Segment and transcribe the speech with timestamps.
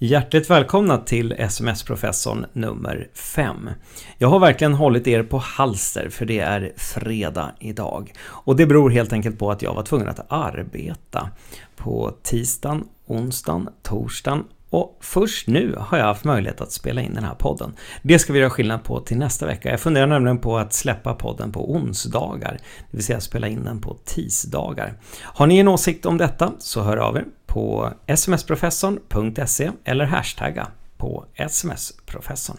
[0.00, 3.70] Hjärtligt välkomna till SMS-professorn nummer 5.
[4.18, 8.12] Jag har verkligen hållit er på halster för det är fredag idag.
[8.26, 11.30] Och det beror helt enkelt på att jag var tvungen att arbeta
[11.76, 17.24] på tisdagen, onsdagen, torsdagen och först nu har jag haft möjlighet att spela in den
[17.24, 17.72] här podden.
[18.02, 19.70] Det ska vi göra skillnad på till nästa vecka.
[19.70, 22.58] Jag funderar nämligen på att släppa podden på onsdagar,
[22.90, 24.94] det vill säga spela in den på tisdagar.
[25.22, 31.24] Har ni en åsikt om detta så hör av er på smsprofessorn.se eller hashtagga på
[31.48, 32.58] smsprofessorn.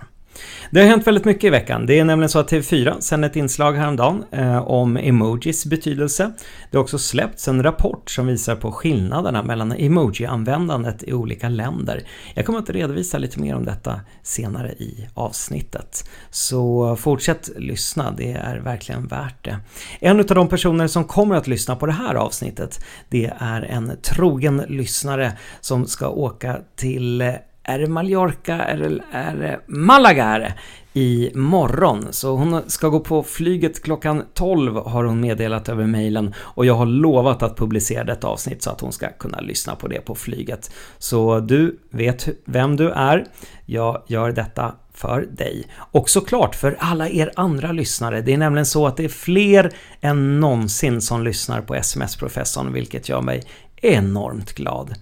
[0.72, 1.86] Det har hänt väldigt mycket i veckan.
[1.86, 6.32] Det är nämligen så att TV4 sände ett inslag häromdagen eh, om emojis betydelse.
[6.72, 12.04] Det har också släppts en rapport som visar på skillnaderna mellan emoji-användandet i olika länder.
[12.34, 16.10] Jag kommer att redovisa lite mer om detta senare i avsnittet.
[16.30, 19.58] Så fortsätt lyssna, det är verkligen värt det.
[20.00, 23.92] En av de personer som kommer att lyssna på det här avsnittet, det är en
[24.02, 27.34] trogen lyssnare som ska åka till eh,
[27.70, 30.54] är det Mallorca eller är det Malaga är det,
[30.94, 32.08] i morgon.
[32.12, 36.74] Så hon ska gå på flyget klockan 12 har hon meddelat över mejlen och jag
[36.74, 40.16] har lovat att publicera detta avsnitt så att hon ska kunna lyssna på det på
[40.16, 40.72] flyget.
[40.98, 43.26] Så du vet vem du är.
[43.66, 45.68] Jag gör detta för dig.
[45.92, 48.22] Och såklart för alla er andra lyssnare.
[48.22, 53.10] Det är nämligen så att det är fler än någonsin som lyssnar på SMS-professorn, vilket
[53.10, 53.44] gör mig
[53.76, 54.94] enormt glad.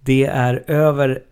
[0.00, 1.22] Det är över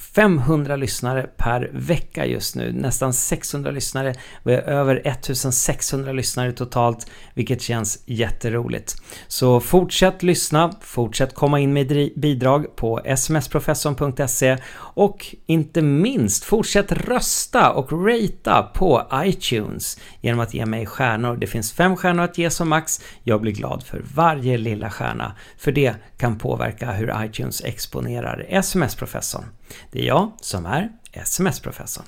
[0.00, 4.14] 500 lyssnare per vecka just nu, nästan 600 lyssnare.
[4.42, 8.96] Vi har över 1600 lyssnare totalt, vilket känns jätteroligt.
[9.28, 17.72] Så fortsätt lyssna, fortsätt komma in med bidrag på smsprofessorn.se och inte minst fortsätt rösta
[17.72, 21.36] och ratea på iTunes genom att ge mig stjärnor.
[21.36, 23.00] Det finns fem stjärnor att ge som max.
[23.22, 29.44] Jag blir glad för varje lilla stjärna, för det kan påverka hur iTunes exponerar SMS-professorn.
[29.90, 32.06] Det är jag som är SMS-professorn.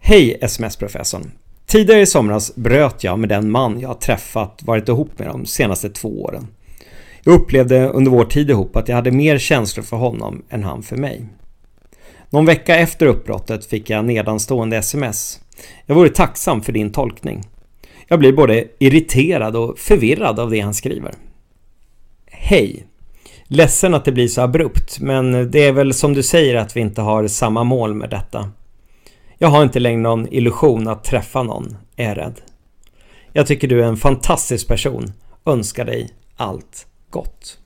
[0.00, 1.30] Hej SMS-professorn!
[1.66, 5.90] Tidigare i somras bröt jag med den man jag träffat varit ihop med de senaste
[5.90, 6.46] två åren.
[7.22, 10.82] Jag upplevde under vår tid ihop att jag hade mer känslor för honom än han
[10.82, 11.26] för mig.
[12.30, 15.40] Någon vecka efter uppbrottet fick jag nedanstående sms.
[15.86, 17.42] Jag vore tacksam för din tolkning.
[18.08, 21.14] Jag blir både irriterad och förvirrad av det han skriver.
[22.26, 22.86] Hej!
[23.44, 26.80] Ledsen att det blir så abrupt, men det är väl som du säger att vi
[26.80, 28.50] inte har samma mål med detta.
[29.38, 32.40] Jag har inte längre någon illusion att träffa någon, är jag rädd.
[33.32, 35.12] Jag tycker du är en fantastisk person.
[35.46, 37.58] Önskar dig allt gott.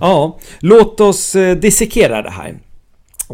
[0.00, 2.58] Ja, låt oss eh, dissekera det här.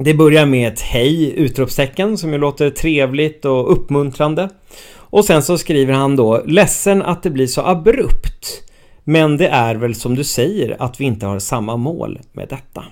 [0.05, 4.49] Det börjar med ett hej, utropstecken, som ju låter trevligt och uppmuntrande.
[4.95, 8.63] Och sen så skriver han då Ledsen att det blir så abrupt.
[9.05, 12.85] Men det är väl som du säger att vi inte har samma mål med detta.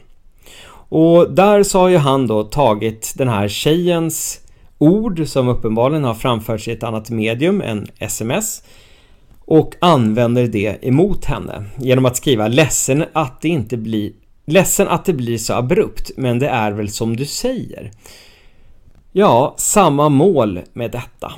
[0.88, 4.40] Och där så har ju han då tagit den här tjejens
[4.78, 8.62] ord som uppenbarligen har framförts i ett annat medium än sms
[9.44, 14.12] och använder det emot henne genom att skriva ledsen att det inte blir
[14.46, 17.90] ledsen att det blir så abrupt men det är väl som du säger.
[19.12, 21.32] Ja, samma mål med detta.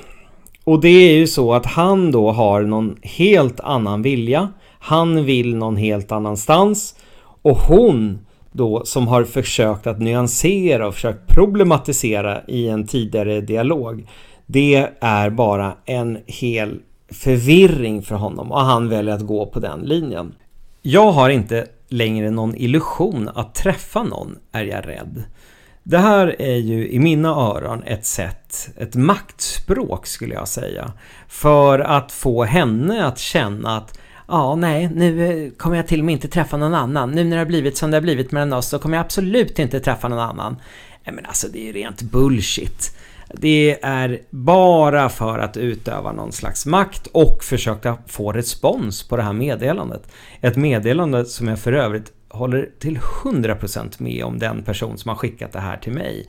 [0.63, 4.49] Och det är ju så att han då har någon helt annan vilja.
[4.79, 6.95] Han vill någon helt annanstans
[7.41, 8.19] och hon
[8.51, 14.07] då som har försökt att nyansera och försökt problematisera i en tidigare dialog.
[14.45, 16.79] Det är bara en hel
[17.11, 20.35] förvirring för honom och han väljer att gå på den linjen.
[20.81, 25.23] Jag har inte längre någon illusion att träffa någon, är jag rädd.
[25.83, 30.93] Det här är ju i mina öron ett sätt, ett maktspråk skulle jag säga.
[31.27, 36.05] För att få henne att känna att ja, nej, nu eh, kommer jag till och
[36.05, 37.11] med inte träffa någon annan.
[37.11, 39.59] Nu när det har blivit som det har blivit mellan oss så kommer jag absolut
[39.59, 40.57] inte träffa någon annan.
[41.05, 42.95] Nej, Men alltså det är ju rent bullshit.
[43.33, 49.23] Det är bara för att utöva någon slags makt och försöka få respons på det
[49.23, 50.01] här meddelandet.
[50.41, 55.15] Ett meddelande som jag för övrigt håller till 100% med om den person som har
[55.15, 56.27] skickat det här till mig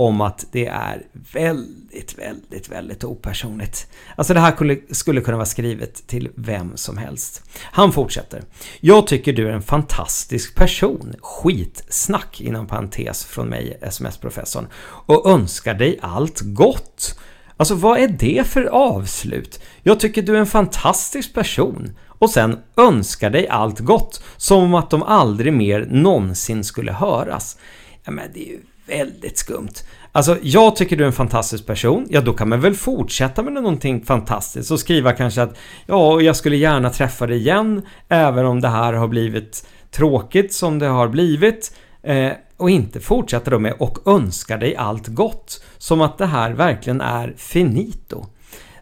[0.00, 1.02] om att det är
[1.32, 3.86] väldigt, väldigt, väldigt opersonligt.
[4.16, 7.42] Alltså det här skulle kunna vara skrivet till vem som helst.
[7.62, 8.42] Han fortsätter.
[8.80, 11.14] Jag tycker du är en fantastisk person.
[11.20, 14.66] Skitsnack inom parentes från mig, sms-professorn.
[14.82, 17.18] Och önskar dig allt gott.
[17.56, 19.60] Alltså vad är det för avslut?
[19.82, 21.92] Jag tycker du är en fantastisk person.
[22.06, 24.22] Och sen önskar dig allt gott.
[24.36, 27.58] Som att de aldrig mer någonsin skulle höras.
[28.04, 29.74] Ja, men det är ju väldigt skumt.
[30.12, 32.06] Alltså, jag tycker du är en fantastisk person.
[32.10, 35.56] Ja, då kan man väl fortsätta med någonting fantastiskt och skriva kanske att
[35.86, 40.78] ja, jag skulle gärna träffa dig igen, även om det här har blivit tråkigt som
[40.78, 41.76] det har blivit.
[42.02, 45.64] Eh, och inte fortsätta då med och önska dig allt gott.
[45.78, 48.26] Som att det här verkligen är finito.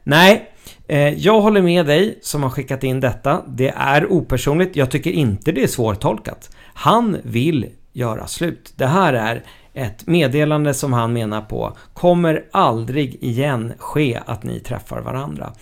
[0.03, 0.51] Nej,
[0.89, 3.43] eh, jag håller med dig som har skickat in detta.
[3.49, 4.77] Det är opersonligt.
[4.77, 6.51] Jag tycker inte det är svårtolkat.
[6.75, 8.73] Han vill göra slut.
[8.77, 9.45] Det här är
[9.79, 15.53] ett meddelande som han menar på kommer aldrig igen ske att ni träffar varandra.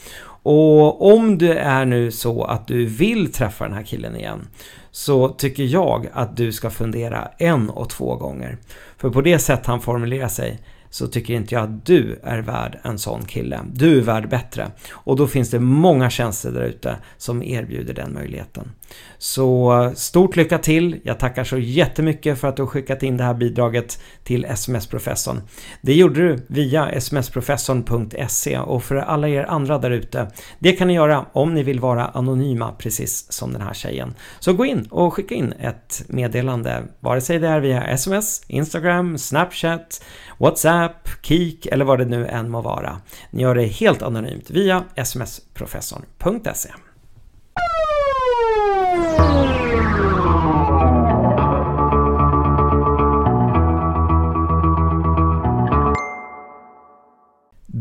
[0.43, 4.49] Och om det är nu så att du vill träffa den här killen igen
[4.91, 8.59] så tycker jag att du ska fundera en och två gånger.
[8.97, 10.61] För på det sätt han formulerar sig
[10.91, 13.61] så tycker inte jag att du är värd en sån kille.
[13.73, 14.71] Du är värd bättre.
[14.91, 18.73] Och då finns det många tjänster där ute som erbjuder den möjligheten.
[19.19, 21.01] Så eh, stort lycka till!
[21.05, 25.43] Jag tackar så jättemycket för att du har skickat in det här bidraget till SMS-professorn.
[25.81, 30.95] Det gjorde du via smsprofessorn.se och för alla er andra där ute, det kan ni
[30.95, 34.15] göra om ni vill vara anonyma precis som den här tjejen.
[34.41, 39.19] Så gå in och skicka in ett meddelande, vare sig det är via sms, Instagram,
[39.19, 40.05] Snapchat,
[40.39, 43.01] WhatsApp, Kik eller vad det nu än må vara.
[43.31, 46.69] Ni gör det helt anonymt via smsprofessorn.se.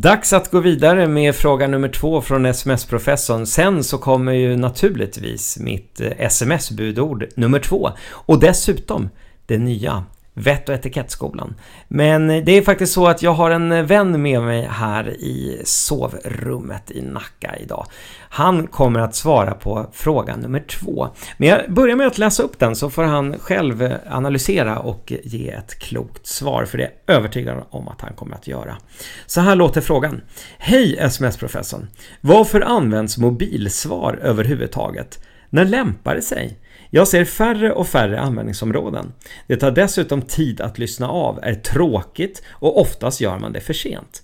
[0.05, 3.45] Dags att gå vidare med fråga nummer två från sms-professorn.
[3.45, 7.89] Sen så kommer ju naturligtvis mitt eh, sms-budord nummer två.
[8.11, 9.09] Och dessutom
[9.45, 10.03] det nya
[10.35, 11.55] vett och etikettskolan.
[11.87, 16.91] Men det är faktiskt så att jag har en vän med mig här i sovrummet
[16.91, 17.85] i Nacka idag.
[18.29, 21.07] Han kommer att svara på fråga nummer två.
[21.37, 25.49] Men jag börjar med att läsa upp den så får han själv analysera och ge
[25.49, 28.77] ett klokt svar, för det är jag övertygad om att han kommer att göra.
[29.25, 30.21] Så här låter frågan.
[30.57, 31.87] Hej sms-professorn!
[32.21, 35.19] Varför används mobilsvar överhuvudtaget?
[35.49, 36.59] När lämpar det sig?
[36.95, 39.13] Jag ser färre och färre användningsområden.
[39.47, 43.73] Det tar dessutom tid att lyssna av, är tråkigt och oftast gör man det för
[43.73, 44.23] sent.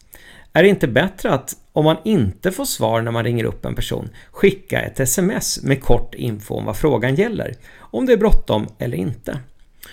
[0.53, 3.75] Är det inte bättre att, om man inte får svar när man ringer upp en
[3.75, 8.67] person, skicka ett sms med kort info om vad frågan gäller, om det är bråttom
[8.77, 9.39] eller inte?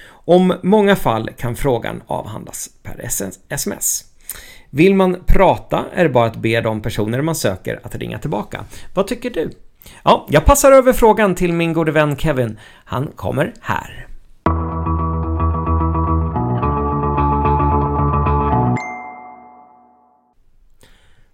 [0.08, 3.00] Om många fall kan frågan avhandlas per
[3.48, 4.04] sms.
[4.70, 8.64] Vill man prata är det bara att be de personer man söker att ringa tillbaka.
[8.94, 9.50] Vad tycker du?
[10.02, 12.58] Ja, jag passar över frågan till min gode vän Kevin.
[12.84, 14.08] Han kommer här.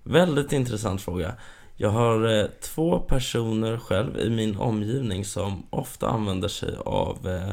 [0.02, 1.34] Väldigt intressant fråga.
[1.76, 7.52] Jag har eh, två personer själv i min omgivning som ofta använder sig av eh,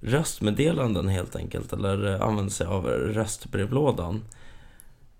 [0.00, 4.24] röstmeddelanden helt enkelt, eller eh, använder sig av röstbrevlådan.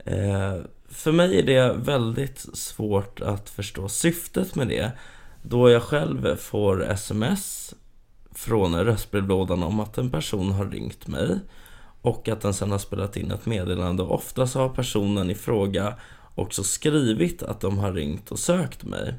[0.04, 0.56] Eh,
[0.88, 4.92] för mig är det väldigt svårt att förstå syftet med det
[5.42, 7.74] då jag själv får sms
[8.32, 11.40] från röstbrevlådan om att en person har ringt mig
[12.02, 14.02] och att den sedan har spelat in ett meddelande.
[14.02, 15.94] Ofta så har personen i fråga
[16.34, 19.14] också skrivit att de har ringt och sökt mig.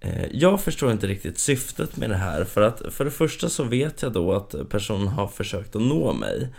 [0.00, 3.64] Eh, jag förstår inte riktigt syftet med det här för att för det första så
[3.64, 6.54] vet jag då att personen har försökt att nå mig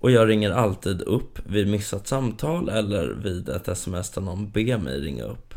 [0.00, 4.78] och jag ringer alltid upp vid missat samtal eller vid ett sms där någon ber
[4.78, 5.54] mig ringa upp.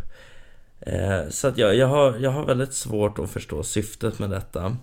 [0.79, 4.77] Eh, så att jag, jag, har, jag har väldigt svårt att förstå syftet med detta.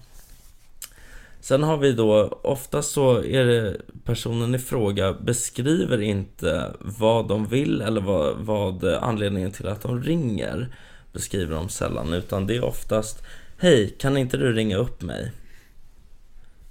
[1.40, 7.46] Sen har vi då, ofta så är det personen i fråga beskriver inte vad de
[7.46, 10.68] vill eller vad, vad anledningen till att de ringer
[11.12, 13.22] beskriver de sällan utan det är oftast
[13.58, 15.32] Hej, kan inte du ringa upp mig?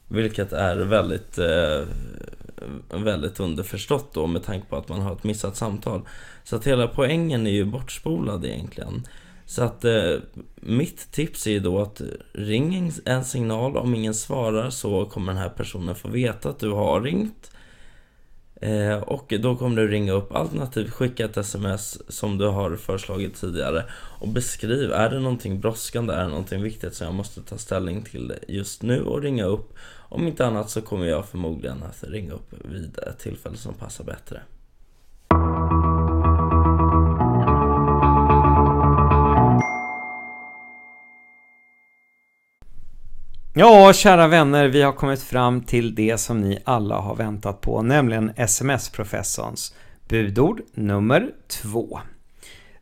[0.08, 1.82] Vilket är väldigt eh,
[2.90, 6.02] väldigt underförstått då med tanke på att man har ett missat samtal.
[6.44, 9.08] Så att hela poängen är ju bortspolad egentligen.
[9.46, 10.14] Så att eh,
[10.56, 12.02] mitt tips är ju då att
[12.34, 16.72] ring en signal, om ingen svarar så kommer den här personen få veta att du
[16.72, 17.52] har ringt.
[18.62, 23.36] Eh, och då kommer du ringa upp, alternativt skicka ett sms som du har föreslagit
[23.36, 27.58] tidigare och beskriv, är det någonting brådskande, är det någonting viktigt som jag måste ta
[27.58, 29.74] ställning till just nu och ringa upp
[30.10, 34.04] om inte annat så kommer jag förmodligen att ringa upp vid ett tillfälle som passar
[34.04, 34.42] bättre.
[43.58, 47.82] Ja, kära vänner, vi har kommit fram till det som ni alla har väntat på,
[47.82, 49.76] nämligen SMS-professorns
[50.08, 52.00] budord nummer två.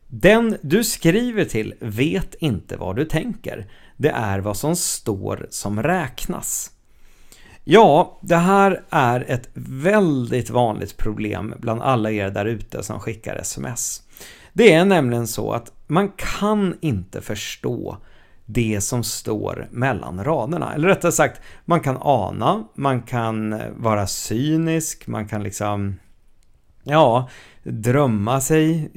[0.07, 3.65] Den du skriver till vet inte vad du tänker.
[3.97, 6.72] Det är vad som står som räknas.
[7.65, 13.35] Ja, det här är ett väldigt vanligt problem bland alla er där ute som skickar
[13.35, 14.01] sms.
[14.53, 17.97] Det är nämligen så att man kan inte förstå
[18.45, 20.73] det som står mellan raderna.
[20.73, 25.99] Eller rättare sagt, man kan ana, man kan vara cynisk, man kan liksom
[26.83, 27.29] ja,
[27.63, 28.89] drömma sig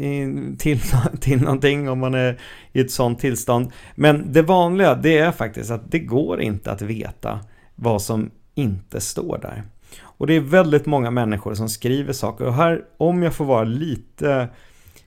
[0.58, 0.80] till,
[1.20, 2.40] till någonting om man är
[2.72, 3.72] i ett sånt tillstånd.
[3.94, 7.40] Men det vanliga, det är faktiskt att det går inte att veta
[7.74, 9.62] vad som inte står där.
[10.00, 13.64] Och det är väldigt många människor som skriver saker och här, om jag får vara
[13.64, 14.48] lite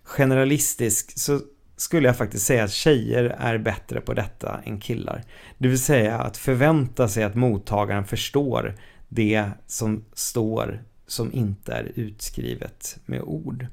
[0.03, 1.39] generalistisk, så
[1.77, 5.23] skulle jag faktiskt säga att tjejer är bättre på detta än killar.
[5.57, 8.75] Det vill säga att förvänta sig att mottagaren förstår
[9.09, 13.67] det som står som inte är utskrivet med ord.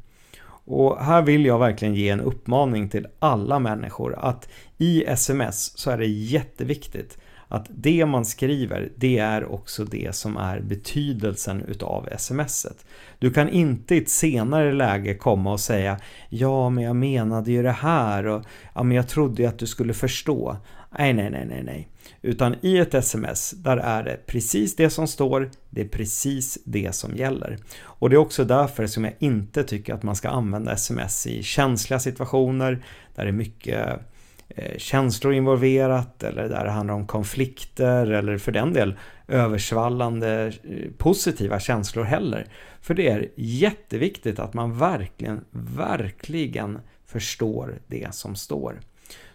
[0.68, 5.90] Och här vill jag verkligen ge en uppmaning till alla människor att i sms så
[5.90, 7.18] är det jätteviktigt
[7.48, 12.86] att det man skriver, det är också det som är betydelsen utav smset.
[13.18, 17.62] Du kan inte i ett senare läge komma och säga Ja, men jag menade ju
[17.62, 18.42] det här och
[18.74, 20.56] Ja, men jag trodde ju att du skulle förstå.
[20.98, 21.88] Nej, nej, nej, nej, nej.
[22.22, 26.94] Utan i ett sms, där är det precis det som står, det är precis det
[26.94, 27.58] som gäller.
[27.82, 31.42] Och det är också därför som jag inte tycker att man ska använda sms i
[31.42, 32.84] känsliga situationer,
[33.14, 34.00] där det är mycket
[34.48, 38.98] Eh, känslor involverat eller där det handlar om konflikter eller för den del
[39.28, 42.46] översvallande eh, positiva känslor heller.
[42.80, 45.44] För det är jätteviktigt att man verkligen,
[45.76, 48.80] verkligen förstår det som står.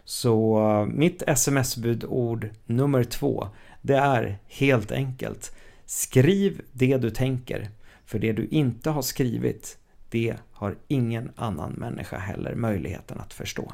[0.03, 3.47] Så eh, mitt sms-budord nummer två,
[3.81, 5.55] det är helt enkelt
[5.91, 7.69] Skriv det du tänker,
[8.05, 9.77] för det du inte har skrivit,
[10.09, 13.73] det har ingen annan människa heller möjligheten att förstå.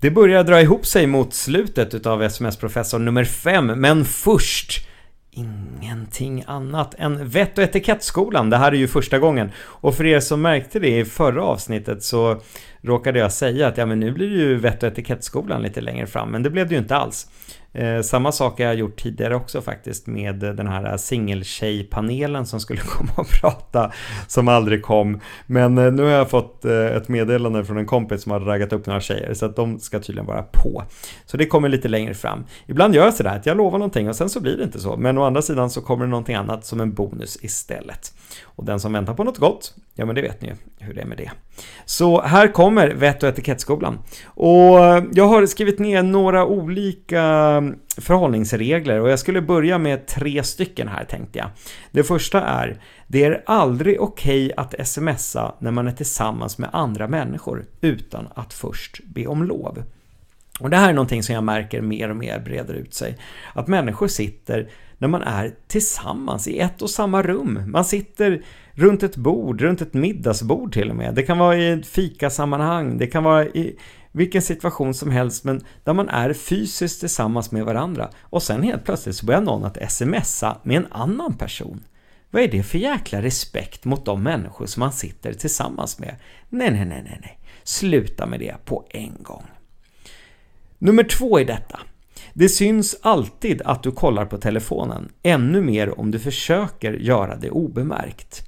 [0.00, 4.88] Det börjar dra ihop sig mot slutet utav sms-professor nummer 5, men först
[5.30, 8.50] ingenting annat än vett och etikettskolan.
[8.50, 9.50] Det här är ju första gången.
[9.58, 12.40] Och för er som märkte det i förra avsnittet så
[12.80, 16.06] råkade jag säga att ja, men nu blir det ju vett och etikettskolan lite längre
[16.06, 17.28] fram, men det blev det ju inte alls.
[17.72, 22.80] Eh, samma sak har jag gjort tidigare också faktiskt med den här singeltjejpanelen som skulle
[22.86, 23.92] komma och prata
[24.26, 25.20] som aldrig kom.
[25.46, 28.72] Men eh, nu har jag fått eh, ett meddelande från en kompis som har raggat
[28.72, 30.82] upp några tjejer så att de ska tydligen vara på.
[31.26, 32.44] Så det kommer lite längre fram.
[32.66, 34.96] Ibland gör jag sådär att jag lovar någonting och sen så blir det inte så.
[34.96, 38.12] Men å andra sidan så kommer det någonting annat som en bonus istället.
[38.58, 41.00] Och den som väntar på något gott, ja men det vet ni ju hur det
[41.00, 41.30] är med det.
[41.84, 43.98] Så här kommer vett och etikettskolan.
[44.24, 44.78] Och
[45.12, 50.88] jag har skrivit ner några olika mm, förhållningsregler och jag skulle börja med tre stycken
[50.88, 51.48] här tänkte jag.
[51.90, 56.70] Det första är, det är aldrig okej okay att smsa när man är tillsammans med
[56.72, 59.82] andra människor utan att först be om lov.
[60.60, 63.18] Och det här är någonting som jag märker mer och mer breder ut sig.
[63.54, 67.60] Att människor sitter när man är tillsammans i ett och samma rum.
[67.66, 71.14] Man sitter runt ett bord, runt ett middagsbord till och med.
[71.14, 73.78] Det kan vara i ett fikasammanhang, det kan vara i
[74.12, 78.10] vilken situation som helst, men där man är fysiskt tillsammans med varandra.
[78.20, 81.84] Och sen helt plötsligt så börjar någon att smsa med en annan person.
[82.30, 86.16] Vad är det för jäkla respekt mot de människor som man sitter tillsammans med?
[86.48, 87.38] Nej, nej, nej, nej, nej.
[87.64, 89.44] Sluta med det på en gång.
[90.78, 91.80] Nummer två i detta.
[92.38, 97.50] Det syns alltid att du kollar på telefonen, ännu mer om du försöker göra det
[97.50, 98.47] obemärkt.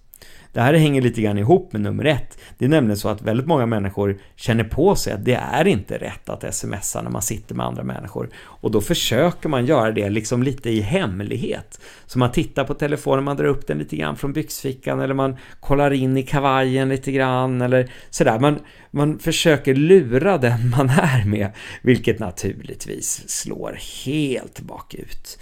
[0.52, 2.38] Det här hänger lite grann ihop med nummer ett.
[2.58, 5.98] Det är nämligen så att väldigt många människor känner på sig att det är inte
[5.98, 8.30] rätt att smsa när man sitter med andra människor.
[8.36, 11.80] Och då försöker man göra det liksom lite i hemlighet.
[12.06, 15.36] Så man tittar på telefonen, man drar upp den lite grann från byxfickan eller man
[15.60, 18.38] kollar in i kavajen lite grann eller sådär.
[18.38, 18.58] Man,
[18.90, 21.50] man försöker lura den man är med,
[21.82, 25.38] vilket naturligtvis slår helt bakut.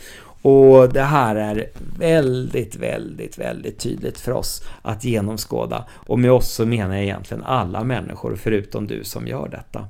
[0.49, 5.85] Och det här är väldigt, väldigt, väldigt tydligt för oss att genomskåda.
[5.91, 9.89] Och med oss så menar jag egentligen alla människor förutom du som gör detta.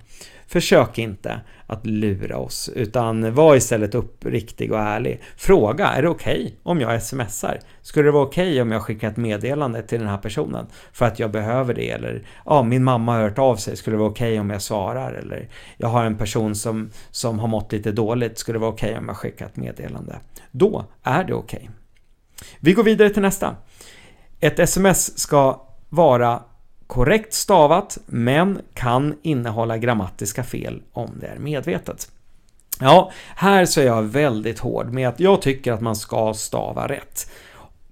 [0.48, 5.22] Försök inte att lura oss, utan var istället uppriktig och ärlig.
[5.36, 7.58] Fråga, är det okej okay om jag smsar?
[7.82, 11.06] Skulle det vara okej okay om jag skickar ett meddelande till den här personen för
[11.06, 11.90] att jag behöver det?
[11.90, 14.62] Eller, ja, min mamma har hört av sig, skulle det vara okej okay om jag
[14.62, 15.12] svarar?
[15.12, 18.98] Eller, jag har en person som, som har mått lite dåligt, skulle det vara okej
[18.98, 20.16] om jag skickar ett meddelande?
[20.50, 21.70] Då är det okej.
[22.60, 23.56] Vi går vidare till nästa.
[24.40, 26.42] Ett sms ska vara
[26.88, 32.10] korrekt stavat men kan innehålla grammatiska fel om det är medvetet.
[32.80, 36.88] Ja, här så är jag väldigt hård med att jag tycker att man ska stava
[36.88, 37.30] rätt.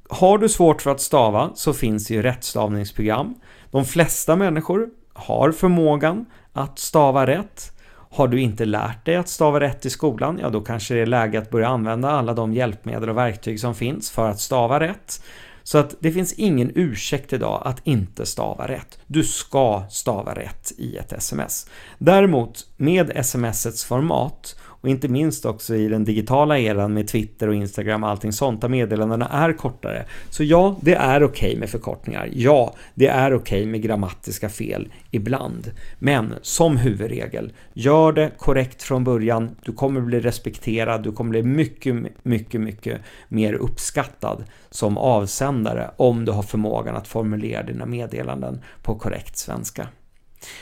[0.08, 3.34] Har du svårt för att stava så finns det ju rättstavningsprogram.
[3.70, 7.72] De flesta människor har förmågan att stava rätt.
[8.10, 11.06] Har du inte lärt dig att stava rätt i skolan, ja då kanske det är
[11.06, 15.22] läge att börja använda alla de hjälpmedel och verktyg som finns för att stava rätt.
[15.66, 18.98] Så att det finns ingen ursäkt idag att inte stava rätt.
[19.06, 21.66] Du ska stava rätt i ett sms.
[21.98, 27.54] Däremot med smsets format och inte minst också i den digitala eran med Twitter och
[27.54, 30.04] Instagram och allting sånt där meddelandena är kortare.
[30.30, 32.28] Så ja, det är okej okay med förkortningar.
[32.32, 35.70] Ja, det är okej okay med grammatiska fel ibland.
[35.98, 39.50] Men som huvudregel, gör det korrekt från början.
[39.64, 46.24] Du kommer bli respekterad, du kommer bli mycket, mycket, mycket mer uppskattad som avsändare om
[46.24, 49.88] du har förmågan att formulera dina meddelanden på korrekt svenska.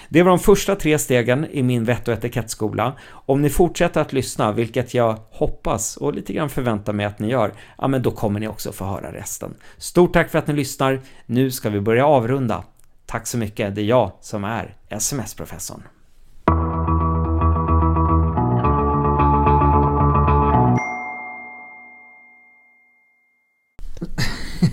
[0.08, 2.92] Det var de första tre stegen i min vett och etikettskola.
[3.10, 7.30] Om ni fortsätter att lyssna, vilket jag hoppas och lite grann förväntar mig att ni
[7.30, 9.54] gör, ja men då kommer ni också få höra resten.
[9.78, 11.00] Stort tack för att ni lyssnar.
[11.26, 12.64] Nu ska vi börja avrunda.
[13.06, 15.82] Tack så mycket, det är jag som är SMS-professorn.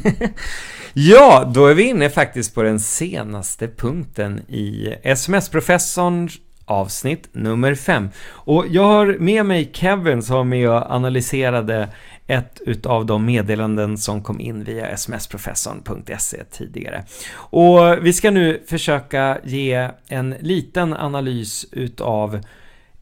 [0.94, 8.10] Ja, då är vi inne faktiskt på den senaste punkten i SMS-professorns avsnitt nummer 5.
[8.28, 11.90] Och jag har med mig Kevin som var med och analyserade
[12.28, 17.06] ett utav de meddelanden som kom in via smsprofessorn.se tidigare.
[17.34, 22.40] Och vi ska nu försöka ge en liten analys utav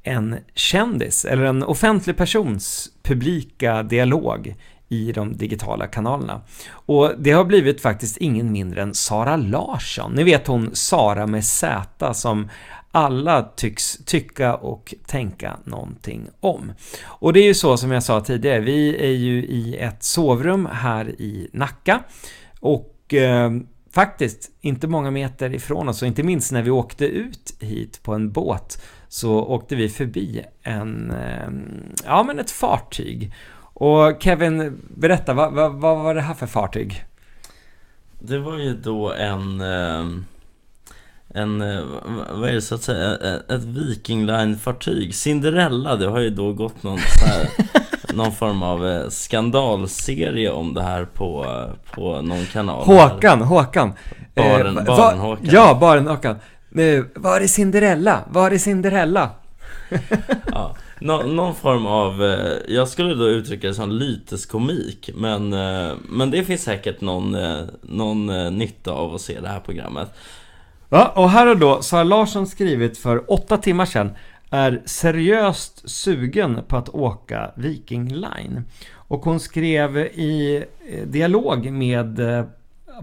[0.04, 4.56] en kändis eller en offentlig persons publika dialog
[4.90, 6.42] i de digitala kanalerna.
[6.72, 10.12] Och det har blivit faktiskt ingen mindre än Sara Larsson.
[10.12, 12.50] Ni vet hon Sara med Z som
[12.92, 16.72] alla tycks tycka och tänka någonting om.
[17.06, 20.66] Och det är ju så som jag sa tidigare, vi är ju i ett sovrum
[20.72, 22.04] här i Nacka
[22.60, 23.52] och eh,
[23.92, 28.14] faktiskt inte många meter ifrån oss och inte minst när vi åkte ut hit på
[28.14, 31.50] en båt så åkte vi förbi en, eh,
[32.06, 33.34] ja men ett fartyg
[33.80, 37.06] och Kevin, berätta, vad, vad, vad, var det här för fartyg?
[38.20, 39.62] Det var ju då en...
[39.62, 40.06] Eh,
[41.34, 41.84] en, eh,
[42.32, 43.18] vad är det så att säga,
[43.50, 45.16] ett Viking Line-fartyg.
[45.16, 47.50] Cinderella, det har ju då gått någon, här,
[48.14, 51.46] någon form av eh, skandalserie om det här på,
[51.92, 52.86] på någon kanal.
[52.86, 53.94] Håkan, Håkan.
[54.36, 55.48] Baren, eh, baren Håkan.
[55.52, 56.36] Ja, Baren Håkan.
[57.16, 58.20] Var är Cinderella?
[58.30, 59.30] Var är Cinderella?
[60.52, 60.76] ja.
[61.02, 66.32] Nå, någon form av, eh, jag skulle då uttrycka det som lyteskomik men, eh, men
[66.32, 70.10] det finns säkert någon, eh, någon eh, nytta av att se det här programmet
[70.90, 74.12] Ja, och här har då Sara Larsson skrivit för åtta timmar sedan
[74.50, 78.64] är seriöst sugen på att åka Viking Line.
[78.94, 82.46] Och hon skrev i eh, dialog med eh,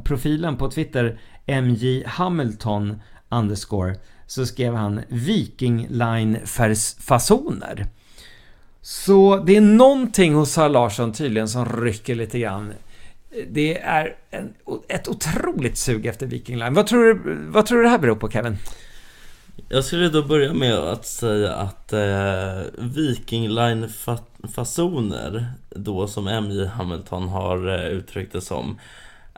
[0.04, 3.94] profilen på Twitter MJ Hamilton underscore
[4.26, 7.86] så skrev han Viking Line-fasoner.
[8.80, 12.72] Så det är någonting hos Sara Larsson tydligen som rycker lite grann.
[13.50, 14.54] Det är en,
[14.88, 16.74] ett otroligt sug efter Viking Line.
[16.74, 18.56] Vad tror, du, vad tror du det här beror på Kevin?
[19.68, 27.28] Jag skulle då börja med att säga att eh, Viking Line-fasoner, då som MJ Hamilton
[27.28, 28.78] har eh, uttryckt det som,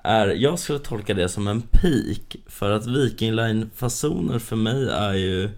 [0.08, 5.14] är, jag skulle tolka det som en peak För att Viking Line-fasoner för mig är
[5.14, 5.50] ju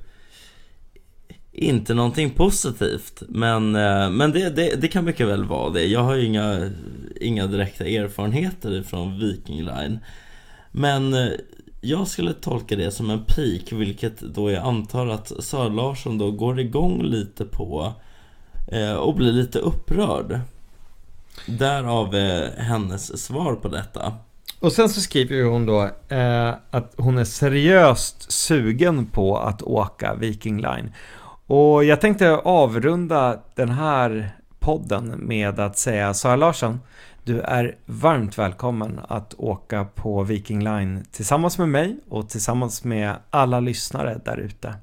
[1.53, 3.23] inte någonting positivt.
[3.29, 5.87] Men, eh, men det, det, det, kan mycket väl vara det.
[5.87, 6.71] Jag har ju inga,
[7.21, 9.99] inga direkta erfarenheter från Viking Line.
[10.73, 11.29] Men eh,
[11.81, 16.31] jag skulle tolka det som en peak Vilket då jag antar att Sara Larsson då
[16.31, 17.93] går igång lite på
[18.73, 20.41] eh, Och blir lite upprörd.
[21.47, 22.15] Därav
[22.57, 24.15] hennes svar på detta
[24.61, 29.63] och sen så skriver ju hon då eh, att hon är seriöst sugen på att
[29.63, 30.93] åka Viking Line.
[31.47, 36.81] Och jag tänkte avrunda den här podden med att säga Sara Larsson,
[37.25, 43.15] du är varmt välkommen att åka på Viking Line tillsammans med mig och tillsammans med
[43.31, 44.75] alla lyssnare där ute.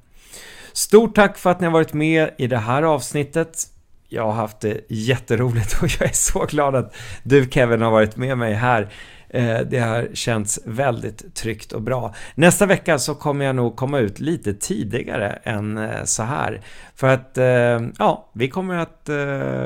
[0.73, 3.63] Stort tack för att ni har varit med i det här avsnittet.
[4.09, 8.17] Jag har haft det jätteroligt och jag är så glad att du Kevin har varit
[8.17, 8.89] med mig här.
[9.29, 12.13] Eh, det har känts väldigt tryggt och bra.
[12.35, 16.61] Nästa vecka så kommer jag nog komma ut lite tidigare än eh, så här.
[16.95, 19.09] För att, eh, ja, vi kommer att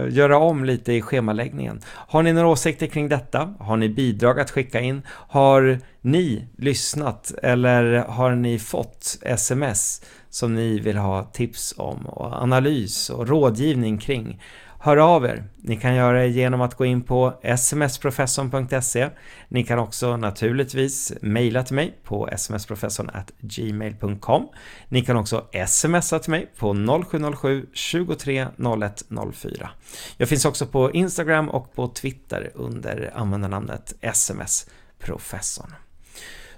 [0.09, 1.81] göra om lite i schemaläggningen.
[1.87, 3.53] Har ni några åsikter kring detta?
[3.59, 5.01] Har ni bidrag att skicka in?
[5.07, 12.41] Har ni lyssnat eller har ni fått sms som ni vill ha tips om och
[12.41, 14.41] analys och rådgivning kring?
[14.83, 15.43] Hör av er.
[15.57, 19.09] Ni kan göra det genom att gå in på smsprofessorn.se.
[19.47, 24.47] Ni kan också naturligtvis mejla till mig på smsprofessorn.gmail.com.
[24.89, 26.75] Ni kan också smsa till mig på
[27.07, 28.47] 0707 23
[28.83, 29.69] 01 04.
[30.17, 35.73] Jag finns också på Instagram och på Twitter under användarnamnet smsprofessorn.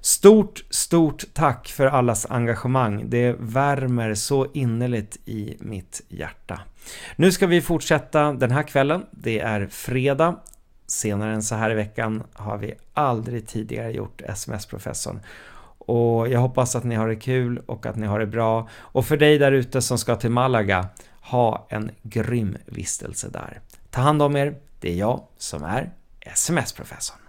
[0.02, 3.10] Stort, stort tack för allas engagemang.
[3.10, 6.60] Det värmer så innerligt i mitt hjärta.
[7.16, 9.06] Nu ska vi fortsätta den här kvällen.
[9.12, 10.36] Det är fredag.
[10.88, 15.20] Senare än så här i veckan har vi aldrig tidigare gjort SMS-professorn.
[15.78, 18.70] Och jag hoppas att ni har det kul och att ni har det bra.
[18.74, 20.88] Och för dig där ute som ska till Malaga,
[21.22, 23.60] ha en grym vistelse där.
[23.90, 24.56] Ta hand om er.
[24.80, 27.23] Det är jag som är SMS-professorn.